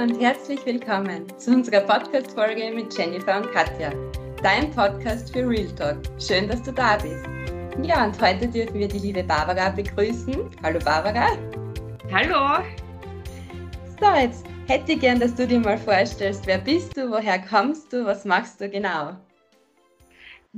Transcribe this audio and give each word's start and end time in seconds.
und 0.00 0.18
herzlich 0.18 0.64
willkommen 0.64 1.26
zu 1.38 1.50
unserer 1.50 1.80
Podcast-Folge 1.80 2.72
mit 2.74 2.96
Jennifer 2.96 3.36
und 3.36 3.52
Katja, 3.52 3.92
dein 4.42 4.70
Podcast 4.70 5.30
für 5.30 5.46
Real 5.46 5.68
Talk. 5.74 5.98
Schön, 6.18 6.48
dass 6.48 6.62
du 6.62 6.72
da 6.72 6.96
bist. 6.96 7.26
Ja, 7.82 8.06
und 8.06 8.18
heute 8.18 8.48
dürfen 8.48 8.78
wir 8.78 8.88
die 8.88 8.98
liebe 8.98 9.22
Barbara 9.22 9.68
begrüßen. 9.68 10.56
Hallo 10.62 10.78
Barbara. 10.78 11.36
Hallo. 12.10 12.64
So, 14.00 14.10
jetzt 14.18 14.46
hätte 14.68 14.92
ich 14.92 15.00
gern, 15.00 15.20
dass 15.20 15.34
du 15.34 15.46
dir 15.46 15.60
mal 15.60 15.76
vorstellst, 15.76 16.46
wer 16.46 16.56
bist 16.56 16.96
du, 16.96 17.10
woher 17.10 17.38
kommst 17.38 17.92
du, 17.92 18.06
was 18.06 18.24
machst 18.24 18.58
du 18.58 18.70
genau? 18.70 19.18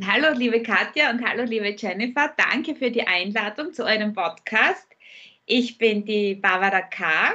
Hallo 0.06 0.38
liebe 0.38 0.62
Katja 0.62 1.10
und 1.10 1.20
hallo 1.26 1.42
liebe 1.42 1.74
Jennifer, 1.76 2.32
danke 2.36 2.76
für 2.76 2.92
die 2.92 3.04
Einladung 3.04 3.72
zu 3.72 3.84
eurem 3.84 4.12
Podcast. 4.12 4.86
Ich 5.46 5.78
bin 5.78 6.04
die 6.04 6.36
Barbara 6.36 6.82
K., 6.82 7.34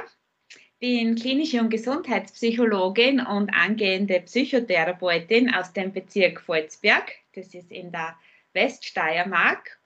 bin 0.80 1.16
klinische 1.16 1.60
und 1.60 1.70
Gesundheitspsychologin 1.70 3.20
und 3.20 3.50
angehende 3.50 4.20
Psychotherapeutin 4.20 5.52
aus 5.52 5.72
dem 5.72 5.92
Bezirk 5.92 6.40
Volzberg. 6.40 7.12
Das 7.34 7.54
ist 7.54 7.70
in 7.70 7.90
der 7.90 8.16
Weststeiermark. 8.52 9.78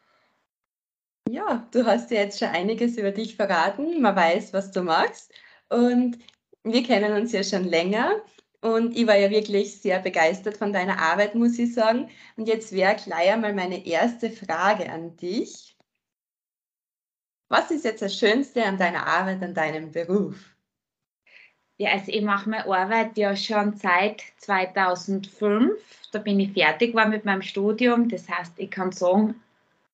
Ja, 1.28 1.66
du 1.73 1.87
hast 1.87 2.10
ja 2.10 2.20
jetzt 2.20 2.38
schon 2.38 2.48
einiges 2.48 2.98
über 2.98 3.10
dich 3.10 3.37
verraten. 3.37 4.02
Man 4.02 4.16
weiß, 4.16 4.52
was 4.52 4.70
du 4.70 4.82
machst. 4.82 5.32
Und 5.70 6.18
wir 6.62 6.82
kennen 6.82 7.12
uns 7.15 7.32
ja 7.32 7.43
schon 7.43 7.65
länger. 7.65 8.23
Und 8.60 8.96
ich 8.96 9.06
war 9.06 9.16
ja 9.16 9.30
wirklich 9.30 9.80
sehr 9.80 9.98
begeistert 9.98 10.56
von 10.56 10.73
deiner 10.73 10.98
Arbeit, 10.98 11.34
muss 11.34 11.59
ich 11.59 11.74
sagen. 11.74 12.10
Und 12.37 12.48
jetzt 12.48 12.73
wäre 12.73 12.96
gleich 12.96 13.32
einmal 13.32 13.54
meine 13.54 13.87
erste 13.87 14.30
Frage 14.30 14.90
an 14.90 15.16
dich. 15.16 15.77
Was 17.49 17.71
ist 17.71 17.84
jetzt 17.84 18.02
das 18.02 18.16
Schönste 18.16 18.65
an 18.65 18.79
deiner 18.79 19.06
Arbeit, 19.06 19.43
an 19.43 19.54
deinem 19.54 19.90
Beruf? 19.90 20.52
Ja, 21.78 21.90
also 21.92 22.12
ich 22.12 22.23
mache 22.23 22.51
meine 22.51 22.66
Arbeit 22.66 23.16
ja 23.16 23.34
schon 23.34 23.74
seit 23.74 24.23
2005. 24.38 25.73
Da 26.12 26.18
bin 26.18 26.38
ich 26.38 26.52
fertig 26.52 26.95
war 26.95 27.09
mit 27.09 27.24
meinem 27.24 27.42
Studium. 27.42 28.09
Das 28.09 28.28
heißt, 28.28 28.54
ich 28.59 28.70
kann 28.70 28.92
sagen, 28.92 29.34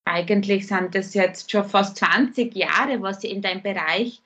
eigentlich 0.05 0.67
sind 0.67 0.95
das 0.95 1.15
jetzt 1.15 1.51
schon 1.51 1.69
fast 1.69 1.97
20 1.99 2.55
Jahre, 2.55 3.01
was 3.01 3.23
ich 3.25 3.33
in 3.33 3.43
dem 3.43 3.63
Bereich 3.63 4.21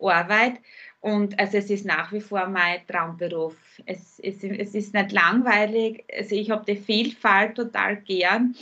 arbeite. 0.00 0.58
Und 1.00 1.38
also 1.40 1.58
es 1.58 1.68
ist 1.68 1.84
nach 1.84 2.12
wie 2.12 2.20
vor 2.20 2.46
mein 2.46 2.86
Traumberuf. 2.86 3.56
Es, 3.86 4.20
es, 4.20 4.44
es 4.44 4.74
ist 4.74 4.94
nicht 4.94 5.10
langweilig. 5.10 6.04
Also 6.16 6.36
ich 6.36 6.50
habe 6.50 6.64
die 6.64 6.80
Vielfalt 6.80 7.56
total 7.56 7.96
gern, 7.96 8.54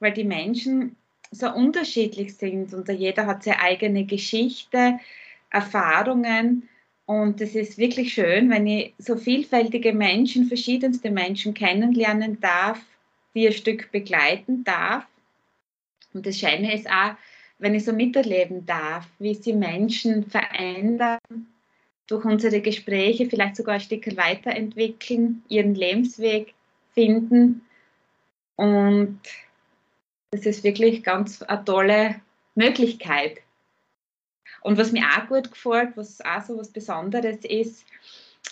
weil 0.00 0.12
die 0.12 0.24
Menschen 0.24 0.96
so 1.30 1.52
unterschiedlich 1.52 2.36
sind 2.36 2.74
und 2.74 2.88
jeder 2.88 3.26
hat 3.26 3.44
seine 3.44 3.60
eigene 3.60 4.04
Geschichte, 4.06 4.98
Erfahrungen. 5.50 6.68
Und 7.06 7.40
es 7.40 7.54
ist 7.54 7.76
wirklich 7.76 8.14
schön, 8.14 8.48
wenn 8.50 8.66
ich 8.66 8.94
so 8.98 9.16
vielfältige 9.16 9.92
Menschen, 9.92 10.46
verschiedenste 10.46 11.10
Menschen 11.10 11.52
kennenlernen 11.52 12.40
darf, 12.40 12.80
die 13.34 13.46
ein 13.46 13.52
Stück 13.52 13.90
begleiten 13.92 14.64
darf. 14.64 15.06
Und 16.14 16.24
das 16.26 16.38
Schöne 16.38 16.74
ist 16.74 16.88
auch, 16.88 17.14
wenn 17.58 17.74
ich 17.74 17.84
so 17.84 17.92
miterleben 17.92 18.64
darf, 18.64 19.06
wie 19.18 19.34
sie 19.34 19.52
Menschen 19.52 20.24
verändern, 20.24 21.18
durch 22.06 22.24
unsere 22.24 22.60
Gespräche 22.60 23.26
vielleicht 23.26 23.56
sogar 23.56 23.74
ein 23.74 23.80
Stück 23.80 24.16
weiterentwickeln, 24.16 25.42
ihren 25.48 25.74
Lebensweg 25.74 26.54
finden. 26.92 27.62
Und 28.56 29.20
das 30.30 30.46
ist 30.46 30.64
wirklich 30.64 31.02
ganz 31.02 31.42
eine 31.42 31.64
tolle 31.64 32.20
Möglichkeit. 32.54 33.38
Und 34.64 34.78
was 34.78 34.92
mir 34.92 35.04
auch 35.04 35.28
gut 35.28 35.50
gefällt, 35.50 35.94
was 35.94 36.22
auch 36.22 36.42
so 36.42 36.56
was 36.56 36.70
Besonderes 36.70 37.44
ist, 37.44 37.84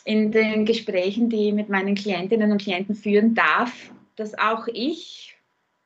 in 0.05 0.31
den 0.31 0.67
Gesprächen, 0.67 1.31
die 1.31 1.49
ich 1.49 1.55
mit 1.55 1.71
meinen 1.71 1.95
Klientinnen 1.95 2.53
und 2.53 2.61
Klienten 2.61 2.95
führen 2.95 3.35
darf, 3.35 3.73
dass 4.17 4.39
auch 4.39 4.69
ich 4.69 5.35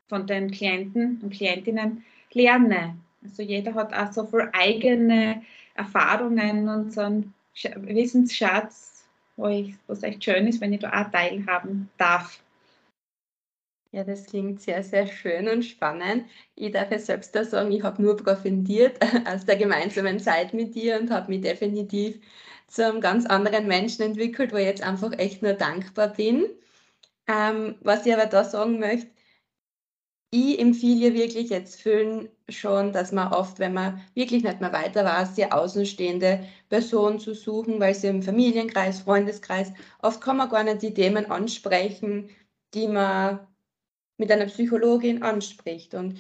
von 0.09 0.27
den 0.27 0.51
Klienten 0.51 1.21
und 1.23 1.33
Klientinnen 1.33 2.05
lerne. 2.33 2.97
Also 3.23 3.43
jeder 3.45 3.75
hat 3.75 3.95
auch 3.95 4.13
so 4.13 4.27
viel 4.27 4.49
eigene 4.53 5.43
Erfahrungen 5.75 6.69
und 6.69 6.93
so 6.93 7.03
einen 7.03 7.35
Wissensschatz, 7.77 9.05
wo 9.37 9.47
ich, 9.47 9.75
was 9.87 10.03
echt 10.03 10.25
schön 10.25 10.49
ist, 10.49 10.61
wenn 10.61 10.73
ich 10.73 10.81
da 10.81 10.89
auch 10.91 11.11
teilhaben 11.13 11.89
darf. 11.99 12.41
Ja, 13.97 14.05
das 14.05 14.27
klingt 14.27 14.61
sehr, 14.61 14.83
sehr 14.83 15.07
schön 15.07 15.49
und 15.49 15.63
spannend. 15.65 16.27
Ich 16.55 16.71
darf 16.73 16.91
ja 16.91 16.99
selbst 16.99 17.35
da 17.35 17.45
sagen, 17.45 17.73
ich 17.73 17.83
habe 17.83 18.03
nur 18.03 18.15
profitiert 18.17 18.99
aus 19.27 19.47
der 19.47 19.57
gemeinsamen 19.57 20.21
Zeit 20.21 20.53
mit 20.53 20.75
dir 20.75 21.01
und 21.01 21.11
habe 21.11 21.31
mich 21.31 21.41
definitiv 21.41 22.21
zu 22.69 22.85
einem 22.87 23.01
ganz 23.01 23.25
anderen 23.25 23.67
Menschen 23.67 24.03
entwickelt, 24.03 24.53
wo 24.53 24.57
ich 24.57 24.67
jetzt 24.67 24.83
einfach 24.83 25.13
echt 25.19 25.41
nur 25.43 25.55
dankbar 25.55 26.09
bin. 26.09 26.47
Ähm, 27.29 27.77
was 27.83 28.07
ich 28.07 28.15
aber 28.15 28.27
da 28.27 28.45
sagen 28.45 28.79
möchte, 28.81 29.11
ich 30.31 30.59
empfehle 30.61 31.15
wirklich 31.15 31.51
jetzt 31.51 31.81
vielen 31.81 32.29
schon, 32.51 32.93
dass 32.93 33.13
man 33.13 33.33
oft, 33.33 33.59
wenn 33.59 33.73
man 33.75 34.03
wirklich 34.15 34.43
nicht 34.45 34.61
mehr 34.61 34.73
weiter 34.73 35.05
weiß, 35.05 35.37
sehr 35.37 35.55
außenstehende 35.57 36.47
Personen 36.69 37.19
zu 37.19 37.35
suchen, 37.35 37.81
weil 37.81 37.95
sie 37.95 38.09
im 38.09 38.23
Familienkreis, 38.23 39.01
Freundeskreis, 39.01 39.73
oft 40.03 40.21
kann 40.21 40.37
man 40.37 40.51
gar 40.51 40.65
nicht 40.65 40.83
die 40.83 40.95
Themen 40.95 41.31
ansprechen, 41.31 42.29
die 42.75 42.89
man 42.89 43.41
mit 44.19 44.31
einer 44.31 44.47
Psychologin 44.47 45.23
anspricht. 45.23 45.95
Und 45.95 46.19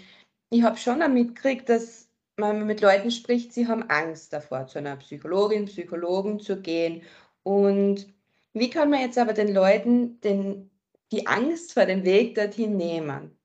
ich 0.51 0.63
habe 0.63 0.77
schon 0.77 0.99
mitgekriegt, 1.13 1.69
dass 1.69 2.09
man 2.37 2.67
mit 2.67 2.81
Leuten 2.81 3.11
spricht, 3.11 3.53
sie 3.53 3.67
haben 3.67 3.85
Angst 3.85 4.33
davor, 4.33 4.67
zu 4.67 4.79
einer 4.79 4.97
Psychologin, 4.97 5.67
Psychologen 5.67 6.39
zu 6.41 6.61
gehen. 6.61 7.03
Und 7.43 8.07
wie 8.53 8.71
kann 8.71 8.91
man 8.91 9.01
jetzt 9.01 9.19
aber 9.19 9.33
den 9.33 9.55
Leuten 9.55 10.21
den, 10.21 10.71
die 11.13 11.27
Angst 11.27 11.73
vor 11.73 11.87
dem 11.87 12.05
Weg 12.05 12.35
dorthin 12.35 12.77
nehmen? 12.77 13.37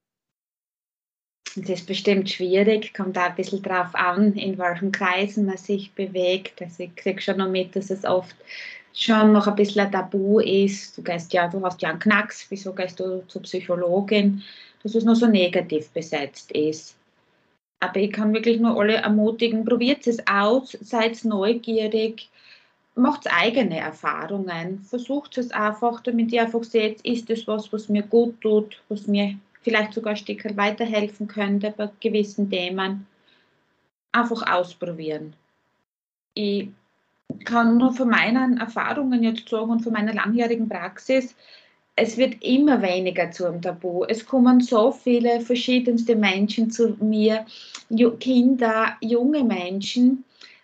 Das 1.56 1.70
ist 1.70 1.88
bestimmt 1.88 2.30
schwierig, 2.30 2.94
kommt 2.94 3.18
da 3.18 3.26
ein 3.28 3.36
bisschen 3.36 3.62
drauf 3.62 3.94
an, 3.94 4.34
in 4.36 4.58
welchen 4.58 4.94
Kreisen 4.94 5.46
man 5.46 5.58
sich 5.58 5.94
bewegt. 5.94 6.62
Also 6.62 6.84
ich 6.84 6.96
kriege 6.96 7.22
schon 7.22 7.38
noch 7.38 7.50
mit, 7.50 7.76
dass 7.76 7.90
es 7.90 8.06
oft 8.06 8.36
schon 8.94 9.32
noch 9.34 9.48
ein 9.48 9.56
bisschen 9.56 9.86
ein 9.86 9.92
Tabu 9.92 10.40
ist. 10.40 10.98
Du 10.98 11.02
gehst 11.02 11.34
ja, 11.34 11.48
du 11.48 11.64
hast 11.64 11.82
ja 11.82 11.90
einen 11.90 12.00
Knacks, 12.00 12.46
wieso 12.50 12.74
gehst 12.74 13.00
du 13.00 13.24
zur 13.28 13.42
Psychologin? 13.44 14.44
Dass 14.84 14.96
es 14.96 15.04
nur 15.04 15.16
so 15.16 15.28
negativ 15.28 15.90
besetzt 15.92 16.52
ist. 16.52 16.96
Aber 17.80 18.00
ich 18.00 18.12
kann 18.12 18.34
wirklich 18.34 18.60
nur 18.60 18.80
alle 18.80 18.96
ermutigen, 18.96 19.66
probiert 19.66 20.06
es 20.06 20.26
aus, 20.28 20.78
seid 20.82 21.24
neugierig, 21.26 22.30
macht 22.96 23.32
eigene 23.32 23.80
Erfahrungen, 23.80 24.84
versucht 24.84 25.38
es 25.38 25.52
einfach, 25.52 26.02
damit 26.02 26.32
ihr 26.32 26.44
einfach 26.44 26.64
seht, 26.64 27.02
ist 27.02 27.30
es 27.30 27.48
was, 27.48 27.74
was 27.74 27.90
mir 27.90 28.04
gut 28.04 28.40
tut, 28.42 28.82
was 28.90 29.08
mir 29.08 29.36
vielleicht 29.64 29.94
sogar 29.94 30.12
ein 30.12 30.18
Stück 30.18 30.46
weiterhelfen 30.58 31.28
könnte 31.28 31.74
bei 31.76 31.90
gewissen 32.00 32.50
Themen. 32.50 33.08
Einfach 34.12 34.46
ausprobieren. 34.52 35.34
Ich 36.34 36.70
kann 37.46 37.78
nur 37.78 37.94
von 37.94 38.10
meinen 38.10 38.58
Erfahrungen 38.58 39.24
jetzt 39.24 39.50
sagen 39.50 39.72
und 39.72 39.82
von 39.82 39.94
meiner 39.94 40.14
langjährigen 40.14 40.70
Praxis, 40.70 41.36
es 41.96 42.18
wird 42.18 42.44
immer 42.44 42.82
weniger 42.82 43.32
zu 43.32 43.46
einem 43.46 43.62
Tabu. 43.62 44.06
Es 44.06 44.26
kommen 44.26 44.62
so 44.62 44.92
viele 44.92 45.42
verschiedenste 45.42 46.16
Menschen 46.16 46.72
zu 46.72 46.96
mir, 47.00 47.46
Kinder, 48.20 48.96
junge 49.02 49.44
Menschen, 49.44 50.24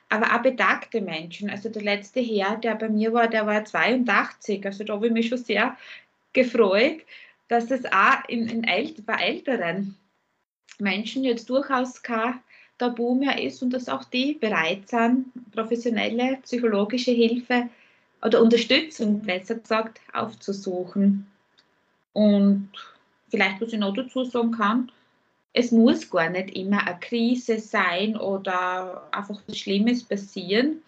aber 0.10 0.34
auch 0.34 0.42
betagte 0.42 1.02
Menschen. 1.02 1.50
Also 1.50 1.70
der 1.70 1.84
letzte 1.84 2.22
Herr, 2.22 2.56
der 2.56 2.76
bei 2.76 2.90
mir 2.90 3.12
war, 3.12 3.28
der 3.28 3.46
war 3.46 3.66
82. 3.66 4.66
Also 4.66 4.84
da 4.84 4.94
habe 4.94 5.08
ich 5.08 5.14
mich 5.14 5.28
schon 5.28 5.38
sehr 5.38 5.76
gefreut, 6.34 7.02
dass 7.50 7.72
es 7.72 7.86
auch 7.86 8.28
in, 8.28 8.48
in 8.48 8.62
bei 9.06 9.16
älteren 9.16 9.98
Menschen 10.80 11.24
jetzt 11.24 11.50
durchaus 11.50 12.02
kein 12.02 12.40
Tabu 12.78 13.16
mehr 13.16 13.42
ist 13.42 13.62
und 13.64 13.72
dass 13.72 13.90
auch 13.90 14.04
die 14.06 14.34
bereit 14.34 14.88
sind, 14.90 15.26
professionelle 15.52 16.38
psychologische 16.44 17.12
Hilfe 17.12 17.70
oder 18.22 18.42
Unterstützung, 18.42 19.22
besser 19.22 19.56
gesagt, 19.56 20.00
aufzusuchen. 20.14 21.28
Und 22.14 22.70
vielleicht, 23.30 23.62
was 23.62 23.74
ich 23.74 23.80
noch 23.80 23.94
dazu 23.94 24.24
sagen 24.24 24.52
kann, 24.52 24.92
es 25.54 25.72
muss 25.72 26.10
gar 26.10 26.30
nicht 26.30 26.56
immer 26.56 26.86
eine 26.86 27.00
Krise 27.00 27.60
sein 27.60 28.16
oder 28.16 29.08
einfach 29.12 29.42
was 29.48 29.58
Schlimmes 29.58 30.04
passieren. 30.04 30.84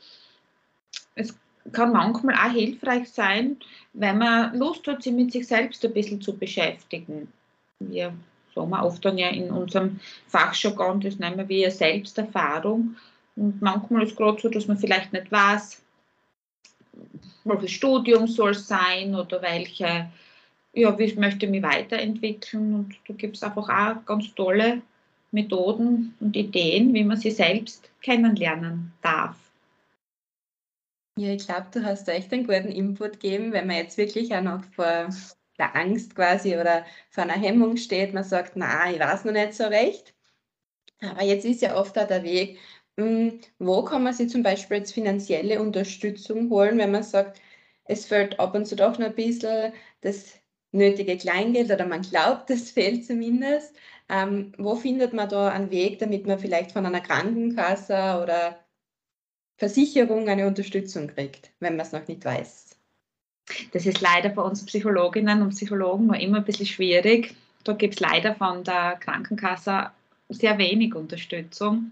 Es 1.16 1.36
kann 1.72 1.92
manchmal 1.92 2.36
auch 2.36 2.52
hilfreich 2.52 3.10
sein, 3.10 3.58
wenn 3.94 4.20
man 4.20 4.58
Lust 4.58 4.86
hat, 4.88 5.02
sich 5.02 5.14
mit 5.14 5.32
sich 5.32 5.48
selbst 5.48 5.84
ein 5.84 5.94
bisschen 5.94 6.22
zu 6.22 6.38
beschäftigen. 6.38 7.32
Wir 7.80 8.14
sagen 8.54 8.70
wir 8.70 8.84
oft 8.84 9.04
dann 9.04 9.18
ja 9.18 9.30
in 9.30 9.52
unserem 9.52 10.00
Fachjargon, 10.28 11.02
das 11.02 11.20
nennen 11.20 11.48
wir 11.48 11.58
ja 11.58 11.72
Selbsterfahrung. 11.72 12.96
Und 13.36 13.62
manchmal 13.62 14.04
ist 14.04 14.12
es 14.12 14.16
gerade 14.16 14.42
so, 14.42 14.50
dass 14.50 14.68
man 14.68 14.78
vielleicht 14.78 15.14
nicht 15.14 15.32
weiß, 15.32 15.82
welches 17.46 17.72
Studium 17.72 18.28
soll 18.28 18.52
es 18.52 18.68
sein 18.68 19.16
oder 19.16 19.42
welche, 19.42 20.10
ja, 20.74 21.00
wie 21.00 21.14
möchte 21.16 21.46
ich 21.46 21.52
mich 21.52 21.64
weiterentwickeln. 21.64 22.74
Und 22.76 22.96
da 23.08 23.14
gibt 23.14 23.38
es 23.38 23.44
einfach 23.44 23.70
auch 23.70 24.06
ganz 24.06 24.34
tolle 24.36 24.82
Methoden 25.32 26.16
und 26.20 26.36
Ideen, 26.36 26.94
wie 26.94 27.04
man 27.04 27.18
sie 27.18 27.32
selbst 27.32 27.90
kennenlernen 28.02 28.92
darf. 29.02 29.38
Ja, 31.18 31.34
ich 31.34 31.46
glaube, 31.46 31.68
du 31.72 31.84
hast 31.84 32.08
echt 32.08 32.32
einen 32.32 32.48
guten 32.48 32.70
Input 32.70 33.20
gegeben, 33.20 33.52
wenn 33.52 33.68
man 33.68 33.76
jetzt 33.76 33.98
wirklich 33.98 34.34
auch 34.34 34.42
noch 34.42 34.64
vor 34.76 35.10
der 35.60 35.76
Angst 35.76 36.16
quasi 36.16 36.56
oder 36.58 36.86
vor 37.10 37.24
einer 37.24 37.34
Hemmung 37.34 37.78
steht. 37.78 38.14
Man 38.14 38.24
sagt, 38.24 38.54
na, 38.56 38.92
ich 38.92 39.00
weiß 39.00 39.26
noch 39.26 39.34
nicht 39.34 39.54
so 39.54 39.66
recht. 39.66 40.14
Aber 41.02 41.24
jetzt 41.24 41.46
ist 41.46 41.62
ja 41.62 41.76
oft 41.76 41.98
auch 41.98 42.08
der 42.08 42.24
Weg, 42.24 42.58
hm, 42.98 43.40
wo 43.60 43.84
kann 43.84 44.04
man 44.04 44.14
sich 44.14 44.30
zum 44.30 44.44
Beispiel 44.44 44.78
jetzt 44.78 44.94
finanzielle 44.94 45.62
Unterstützung 45.62 46.50
holen, 46.50 46.78
wenn 46.78 46.92
man 46.92 47.04
sagt, 47.04 47.42
es 47.86 48.06
fehlt 48.06 48.40
ab 48.40 48.56
und 48.56 48.66
zu 48.68 48.76
doch 48.76 48.98
noch 49.00 49.08
ein 49.08 49.16
bisschen 49.16 49.74
das 50.02 50.34
nötige 50.72 51.18
Kleingeld 51.18 51.72
oder 51.72 51.86
man 51.86 52.02
glaubt, 52.02 52.50
das 52.50 52.72
fehlt 52.72 53.06
zumindest. 53.06 53.76
Ähm, 54.10 54.54
wo 54.58 54.76
findet 54.76 55.14
man 55.14 55.30
da 55.30 55.50
einen 55.50 55.72
Weg, 55.72 56.00
damit 56.00 56.26
man 56.28 56.40
vielleicht 56.40 56.72
von 56.72 56.86
einer 56.86 57.02
Krankenkasse 57.02 58.22
oder 58.24 58.60
Versicherung 59.58 60.28
eine 60.28 60.48
Unterstützung 60.48 61.08
kriegt, 61.08 61.52
wenn 61.60 61.76
man 61.78 61.86
es 61.86 61.92
noch 61.92 62.08
nicht 62.08 62.26
weiß? 62.26 62.69
Das 63.72 63.86
ist 63.86 64.02
leider 64.02 64.30
bei 64.30 64.42
uns 64.42 64.66
Psychologinnen 64.66 65.42
und 65.42 65.50
Psychologen 65.50 66.08
noch 66.08 66.20
immer 66.20 66.38
ein 66.38 66.46
bisschen 66.46 66.66
schwierig. 66.66 67.36
Da 67.64 67.74
gibt 67.74 67.96
es 67.96 68.00
leider 68.00 68.36
von 68.36 68.64
der 68.64 68.98
Krankenkasse 69.00 69.92
sehr 70.30 70.58
wenig 70.58 70.96
Unterstützung. 70.96 71.92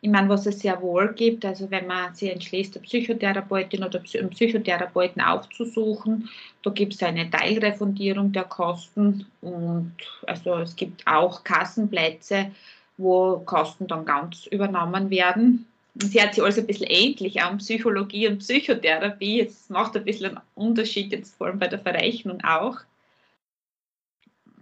Ich 0.00 0.10
meine, 0.10 0.28
was 0.28 0.46
es 0.46 0.60
sehr 0.60 0.80
wohl 0.80 1.12
gibt, 1.12 1.44
also 1.44 1.70
wenn 1.72 1.88
man 1.88 2.14
sich 2.14 2.30
entschließt, 2.30 2.76
eine 2.76 2.84
Psychotherapeutin 2.84 3.82
oder 3.82 4.00
einen 4.14 4.30
Psychotherapeuten 4.30 5.20
aufzusuchen, 5.20 6.28
da 6.62 6.70
gibt 6.70 6.94
es 6.94 7.02
eine 7.02 7.28
Teilrefundierung 7.28 8.30
der 8.30 8.44
Kosten 8.44 9.26
und 9.40 9.92
also 10.26 10.54
es 10.58 10.76
gibt 10.76 11.04
auch 11.04 11.42
Kassenplätze, 11.42 12.52
wo 12.96 13.40
Kosten 13.40 13.88
dann 13.88 14.04
ganz 14.04 14.46
übernommen 14.46 15.10
werden. 15.10 15.66
Sie 16.00 16.22
hat 16.22 16.34
sich 16.34 16.44
also 16.44 16.60
ein 16.60 16.66
bisschen 16.66 16.86
ähnlich 16.88 17.42
an 17.42 17.58
Psychologie 17.58 18.28
und 18.28 18.38
Psychotherapie. 18.38 19.40
Es 19.40 19.68
macht 19.68 19.96
ein 19.96 20.04
bisschen 20.04 20.36
einen 20.36 20.40
Unterschied, 20.54 21.12
jetzt 21.12 21.36
vor 21.36 21.48
allem 21.48 21.58
bei 21.58 21.66
der 21.68 21.80
Verrechnung 21.80 22.40
auch 22.44 22.78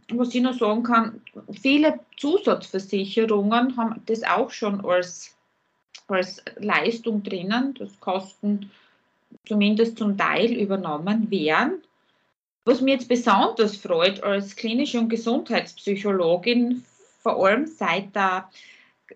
was 0.08 0.34
ich 0.34 0.42
noch 0.42 0.58
sagen 0.58 0.82
kann, 0.82 1.20
viele 1.60 2.00
Zusatzversicherungen 2.16 3.76
haben 3.76 4.02
das 4.06 4.22
auch 4.22 4.50
schon 4.50 4.84
als, 4.84 5.36
als 6.08 6.42
Leistung 6.56 7.22
drinnen, 7.22 7.74
dass 7.74 7.98
Kosten 8.00 8.70
zumindest 9.46 9.98
zum 9.98 10.16
Teil 10.16 10.52
übernommen 10.52 11.30
werden. 11.30 11.82
Was 12.64 12.80
mir 12.80 12.94
jetzt 12.94 13.08
besonders 13.08 13.76
freut 13.76 14.22
als 14.22 14.56
klinische 14.56 14.98
und 14.98 15.08
Gesundheitspsychologin, 15.08 16.84
vor 17.22 17.44
allem 17.44 17.66
seit 17.66 18.14
der 18.14 18.48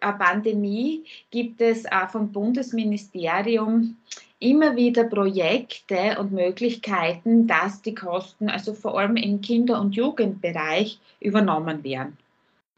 Pandemie, 0.01 1.05
gibt 1.31 1.61
es 1.61 1.85
vom 2.11 2.33
Bundesministerium 2.33 3.97
immer 4.41 4.75
wieder 4.75 5.05
Projekte 5.05 6.17
und 6.19 6.33
Möglichkeiten, 6.33 7.47
dass 7.47 7.83
die 7.83 7.95
Kosten, 7.95 8.49
also 8.49 8.73
vor 8.73 8.99
allem 8.99 9.17
im 9.17 9.41
Kinder- 9.41 9.81
und 9.81 9.95
Jugendbereich, 9.95 10.99
übernommen 11.21 11.85
werden. 11.85 12.17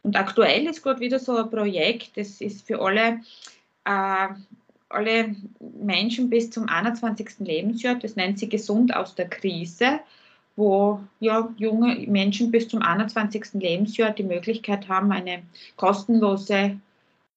Und 0.03 0.17
aktuell 0.17 0.67
ist 0.67 0.83
gerade 0.83 1.01
wieder 1.01 1.21
so 1.21 1.37
ein 1.37 1.51
Projekt, 1.51 2.17
das 2.17 2.41
ist 2.41 2.67
für 2.67 2.81
alle, 2.81 3.21
äh, 3.85 4.29
alle 4.89 5.37
Menschen 5.61 6.29
bis 6.29 6.51
zum 6.51 6.69
21. 6.69 7.39
Lebensjahr, 7.39 7.95
das 7.95 8.17
nennt 8.17 8.41
sie 8.41 8.49
Gesund 8.49 8.95
aus 8.97 9.15
der 9.15 9.29
Krise, 9.29 10.01
wo 10.57 11.01
ja, 11.21 11.49
junge 11.57 11.95
Menschen 12.09 12.51
bis 12.51 12.69
zum 12.69 12.83
21. 12.83 13.55
Lebensjahr 13.55 14.11
die 14.11 14.25
Möglichkeit 14.25 14.89
haben, 14.89 15.13
eine 15.13 15.45
kostenlose 15.77 16.81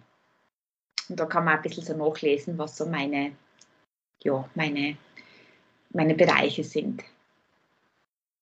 Und 1.09 1.19
da 1.19 1.27
kann 1.27 1.45
man 1.45 1.57
ein 1.57 1.63
bisschen 1.63 1.85
so 1.85 1.95
nachlesen, 1.97 2.59
was 2.59 2.77
so 2.77 2.87
meine, 2.87 3.33
ja, 4.23 4.49
meine 4.55 4.97
meine 5.91 6.15
Bereiche 6.15 6.65
sind. 6.65 7.03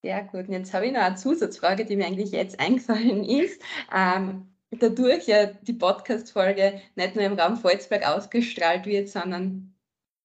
Sehr 0.03 0.23
gut. 0.25 0.49
Und 0.49 0.53
jetzt 0.53 0.73
habe 0.73 0.87
ich 0.87 0.93
noch 0.93 1.01
eine 1.01 1.17
Zusatzfrage, 1.17 1.85
die 1.85 1.97
mir 1.97 2.07
eigentlich 2.07 2.31
jetzt 2.31 2.59
eingefallen 2.61 3.25
ist. 3.25 3.61
Ähm, 3.95 4.49
dadurch 4.71 5.27
ja 5.27 5.47
die 5.47 5.73
Podcast-Folge 5.73 6.81
nicht 6.97 7.17
nur 7.17 7.25
im 7.25 7.39
Raum 7.39 7.57
Volzberg 7.57 8.07
ausgestrahlt 8.07 8.87
wird, 8.87 9.09
sondern 9.09 9.73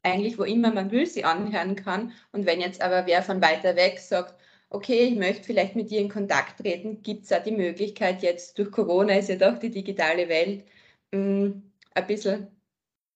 eigentlich 0.03 0.37
wo 0.37 0.43
immer 0.43 0.73
man 0.73 0.91
will 0.91 1.05
sie 1.05 1.23
anhören 1.23 1.75
kann. 1.75 2.11
Und 2.31 2.45
wenn 2.45 2.59
jetzt 2.59 2.81
aber 2.81 3.05
wer 3.05 3.21
von 3.21 3.41
weiter 3.41 3.75
weg 3.75 3.99
sagt, 3.99 4.35
okay, 4.69 5.03
ich 5.03 5.15
möchte 5.15 5.43
vielleicht 5.43 5.75
mit 5.75 5.91
dir 5.91 5.99
in 5.99 6.09
Kontakt 6.09 6.59
treten, 6.59 7.03
gibt 7.03 7.25
es 7.25 7.31
auch 7.33 7.43
die 7.43 7.51
Möglichkeit 7.51 8.23
jetzt 8.23 8.57
durch 8.57 8.71
Corona 8.71 9.15
ist 9.15 9.29
ja 9.29 9.35
doch 9.35 9.59
die 9.59 9.69
digitale 9.69 10.27
Welt 10.29 10.65
mh, 11.11 11.53
ein 11.93 12.07
bisschen 12.07 12.47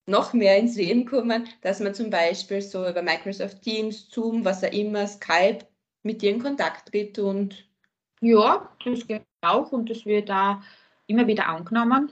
noch 0.07 0.33
mehr 0.33 0.57
ins 0.57 0.75
Leben 0.75 1.05
kommen, 1.05 1.47
dass 1.61 1.79
man 1.79 1.95
zum 1.95 2.09
Beispiel 2.09 2.61
so 2.61 2.87
über 2.87 3.01
Microsoft 3.01 3.61
Teams, 3.61 4.07
Zoom, 4.11 4.45
was 4.45 4.63
auch 4.63 4.71
immer, 4.71 5.07
Skype 5.07 5.59
mit 6.03 6.21
dir 6.21 6.31
in 6.31 6.41
Kontakt 6.41 6.89
tritt 6.91 7.17
und 7.17 7.67
ja, 8.21 8.69
das 8.83 9.07
geht 9.07 9.23
auch 9.41 9.71
und 9.71 9.89
das 9.89 10.05
wird 10.05 10.29
da 10.29 10.61
immer 11.07 11.27
wieder 11.27 11.47
angenommen. 11.47 12.11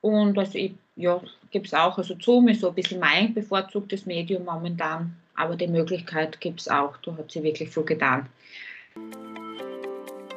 Und 0.00 0.36
also 0.36 0.58
ich, 0.58 0.74
ja, 0.96 1.20
gibt 1.50 1.66
es 1.66 1.74
auch, 1.74 1.96
also 1.96 2.14
Zoom 2.20 2.48
ist 2.48 2.60
so 2.60 2.68
ein 2.68 2.74
bisschen 2.74 3.00
mein 3.00 3.32
bevorzugtes 3.32 4.06
Medium 4.06 4.44
momentan, 4.44 5.16
aber 5.34 5.56
die 5.56 5.68
Möglichkeit 5.68 6.40
gibt 6.40 6.60
es 6.60 6.68
auch, 6.68 6.96
da 6.98 7.16
hat 7.16 7.30
sie 7.30 7.42
wirklich 7.42 7.70
viel 7.70 7.84
getan. 7.84 8.28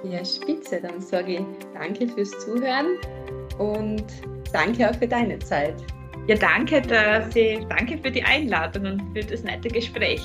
Ja, 0.03 0.23
spitze, 0.23 0.79
dann 0.79 1.01
sage 1.01 1.37
ich 1.37 1.45
danke 1.73 2.07
fürs 2.07 2.31
Zuhören 2.45 2.97
und 3.57 4.05
danke 4.51 4.89
auch 4.89 4.95
für 4.95 5.07
deine 5.07 5.39
Zeit. 5.39 5.75
Ja, 6.27 6.35
danke, 6.35 6.81
dass 6.81 7.33
Sie, 7.33 7.65
danke 7.69 7.97
für 7.97 8.11
die 8.11 8.23
Einladung 8.23 8.85
und 8.85 9.01
für 9.13 9.23
das 9.23 9.43
nette 9.43 9.69
Gespräch. 9.69 10.21